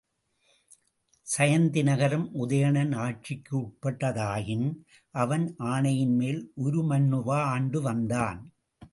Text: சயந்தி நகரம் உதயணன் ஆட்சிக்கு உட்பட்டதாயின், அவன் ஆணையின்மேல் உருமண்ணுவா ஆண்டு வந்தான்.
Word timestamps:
சயந்தி 1.27 1.81
நகரம் 1.83 2.25
உதயணன் 2.35 2.93
ஆட்சிக்கு 2.95 3.53
உட்பட்டதாயின், 3.57 4.65
அவன் 5.15 5.45
ஆணையின்மேல் 5.59 6.41
உருமண்ணுவா 6.63 7.39
ஆண்டு 7.51 7.81
வந்தான். 7.81 8.39